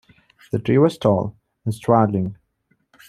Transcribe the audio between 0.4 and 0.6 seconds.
The